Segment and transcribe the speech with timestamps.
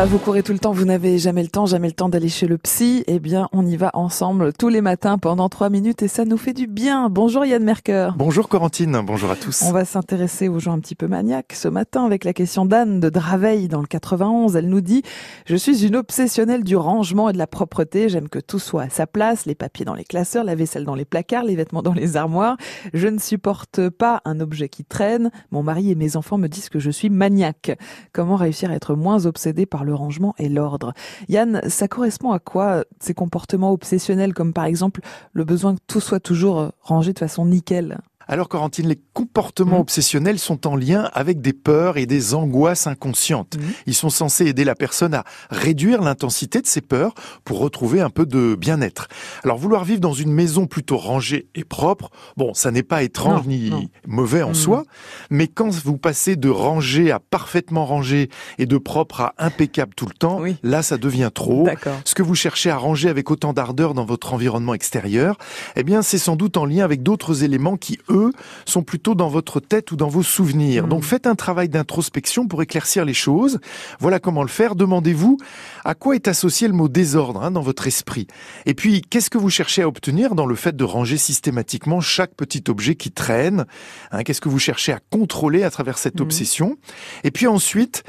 [0.00, 2.28] Ah, vous courez tout le temps, vous n'avez jamais le temps, jamais le temps d'aller
[2.28, 3.02] chez le psy.
[3.08, 6.36] Eh bien, on y va ensemble tous les matins pendant trois minutes et ça nous
[6.36, 7.10] fait du bien.
[7.10, 8.10] Bonjour Yann Merker.
[8.16, 9.64] Bonjour Corentine, bonjour à tous.
[9.66, 13.00] On va s'intéresser aux gens un petit peu maniaques ce matin avec la question d'Anne
[13.00, 14.54] de Draveil dans le 91.
[14.54, 15.02] Elle nous dit
[15.46, 18.08] Je suis une obsessionnelle du rangement et de la propreté.
[18.08, 20.94] J'aime que tout soit à sa place, les papiers dans les classeurs, la vaisselle dans
[20.94, 22.56] les placards, les vêtements dans les armoires.
[22.94, 25.32] Je ne supporte pas un objet qui traîne.
[25.50, 27.76] Mon mari et mes enfants me disent que je suis maniaque.
[28.12, 30.92] Comment réussir à être moins obsédé par le rangement et l'ordre.
[31.28, 35.00] Yann, ça correspond à quoi ces comportements obsessionnels comme par exemple
[35.32, 37.98] le besoin que tout soit toujours rangé de façon nickel?
[38.28, 39.80] Alors, Corentine, les comportements mmh.
[39.80, 43.56] obsessionnels sont en lien avec des peurs et des angoisses inconscientes.
[43.56, 43.62] Mmh.
[43.86, 47.14] Ils sont censés aider la personne à réduire l'intensité de ses peurs
[47.44, 49.08] pour retrouver un peu de bien-être.
[49.44, 53.46] Alors, vouloir vivre dans une maison plutôt rangée et propre, bon, ça n'est pas étrange
[53.46, 54.54] ni mauvais en mmh.
[54.54, 54.84] soi,
[55.30, 60.06] mais quand vous passez de rangé à parfaitement rangé et de propre à impeccable tout
[60.06, 61.66] le temps, là, ça devient trop.
[62.04, 65.38] Ce que vous cherchez à ranger avec autant d'ardeur dans votre environnement extérieur,
[65.76, 68.17] eh bien, c'est sans doute en lien avec d'autres éléments qui, eux,
[68.64, 70.86] sont plutôt dans votre tête ou dans vos souvenirs.
[70.86, 71.06] Donc hmm.
[71.06, 73.58] faites un travail d'introspection pour éclaircir les choses.
[74.00, 74.74] Voilà comment le faire.
[74.74, 75.38] Demandez-vous
[75.84, 78.26] à quoi est associé le mot désordre hein, dans votre esprit.
[78.66, 82.34] Et puis, qu'est-ce que vous cherchez à obtenir dans le fait de ranger systématiquement chaque
[82.34, 83.66] petit objet qui traîne
[84.10, 86.24] hein, Qu'est-ce que vous cherchez à contrôler à travers cette hmm.
[86.24, 86.76] obsession?
[87.24, 88.04] Et puis ensuite,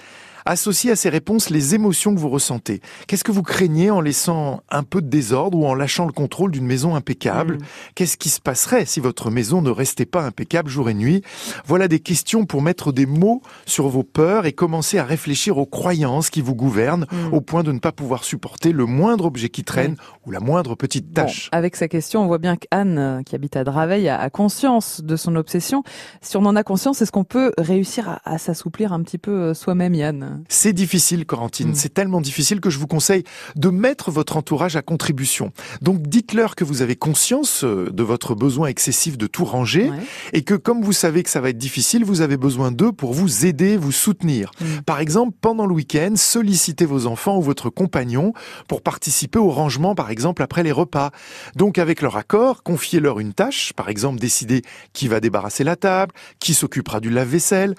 [0.49, 2.81] Associez à ces réponses les émotions que vous ressentez.
[3.05, 6.49] Qu'est-ce que vous craignez en laissant un peu de désordre ou en lâchant le contrôle
[6.49, 7.59] d'une maison impeccable mm.
[7.93, 11.21] Qu'est-ce qui se passerait si votre maison ne restait pas impeccable jour et nuit
[11.67, 15.67] Voilà des questions pour mettre des mots sur vos peurs et commencer à réfléchir aux
[15.67, 17.31] croyances qui vous gouvernent mm.
[17.31, 20.73] au point de ne pas pouvoir supporter le moindre objet qui traîne ou la moindre
[20.73, 21.49] petite tâche.
[21.51, 25.15] avec sa question, on voit bien qu'Anne, euh, qui habite à Draveil, a conscience de
[25.15, 25.83] son obsession.
[26.21, 29.31] Si on en a conscience, est-ce qu'on peut réussir à, à s'assouplir un petit peu
[29.31, 30.38] euh, soi-même, Yann?
[30.47, 31.69] C'est difficile, Corentine.
[31.69, 31.75] Mm.
[31.75, 33.23] C'est tellement difficile que je vous conseille
[33.55, 35.51] de mettre votre entourage à contribution.
[35.81, 39.91] Donc, dites-leur que vous avez conscience euh, de votre besoin excessif de tout ranger
[40.33, 43.13] et que comme vous savez que ça va être difficile, vous avez besoin d'eux pour
[43.13, 44.51] vous aider, vous soutenir.
[44.59, 44.65] Mm.
[44.85, 48.33] Par exemple, pendant le week-end, sollicitez vos enfants ou votre compagnon
[48.67, 51.11] pour participer au rangement, par exemple, après les repas.
[51.55, 54.61] Donc, avec leur accord, confiez-leur une tâche, par exemple, décider
[54.93, 57.75] qui va débarrasser la table, qui s'occupera du lave-vaisselle.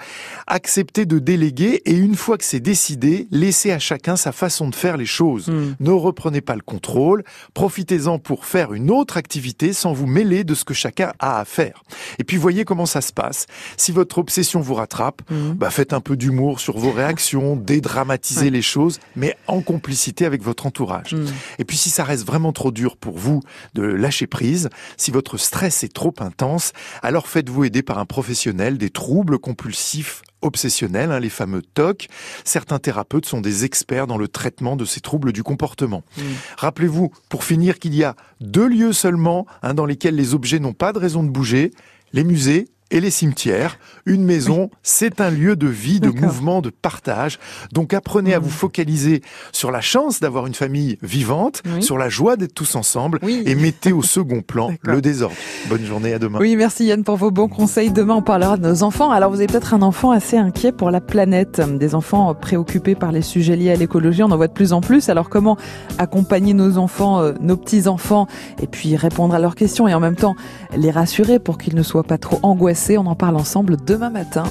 [0.47, 4.97] Acceptez de déléguer et une fois c'est décidé, laissez à chacun sa façon de faire
[4.97, 5.47] les choses.
[5.47, 5.75] Hmm.
[5.79, 7.23] Ne reprenez pas le contrôle,
[7.55, 11.45] profitez-en pour faire une autre activité sans vous mêler de ce que chacun a à
[11.45, 11.85] faire.
[12.19, 13.47] Et puis voyez comment ça se passe.
[13.77, 15.53] Si votre obsession vous rattrape, hmm.
[15.53, 20.43] bah faites un peu d'humour sur vos réactions, dédramatisez les choses, mais en complicité avec
[20.43, 21.15] votre entourage.
[21.15, 21.27] Hmm.
[21.61, 23.45] Et puis si ça reste vraiment trop dur pour vous
[23.75, 26.73] de lâcher prise, si votre stress est trop intense,
[27.05, 32.09] alors faites-vous aider par un professionnel des troubles compulsifs obsessionnels, hein, les fameux TOC.
[32.45, 36.03] Certains thérapeutes sont des experts dans le traitement de ces troubles du comportement.
[36.17, 36.23] Mm.
[36.59, 40.73] Rappelez-vous, pour finir, qu'il y a deux lieux seulement hein, dans lesquels les objets n'ont
[40.73, 41.73] pas de raison de bouger,
[42.13, 43.79] les musées et les cimetières.
[44.07, 47.39] Une maison, c'est un lieu de vie, de mouvement, de partage.
[47.73, 52.37] Donc apprenez à vous focaliser sur la chance d'avoir une famille vivante, sur la joie
[52.37, 55.37] d'être tous ensemble et mettez au second plan le désordre.
[55.69, 56.39] Bonne journée, à demain.
[56.41, 57.91] Oui, merci Yann pour vos bons conseils.
[57.91, 59.11] Demain, on parlera de nos enfants.
[59.11, 63.13] Alors vous avez peut-être un enfant assez inquiet pour la planète, des enfants préoccupés par
[63.13, 65.09] les sujets liés à l'écologie, on en voit de plus en plus.
[65.09, 65.57] Alors comment
[65.99, 68.27] accompagner nos enfants, euh, nos petits-enfants
[68.61, 70.35] et puis répondre à leurs questions et en même temps
[70.77, 72.80] les rassurer pour qu'ils ne soient pas trop angoissés?
[72.89, 74.45] On en parle ensemble demain matin.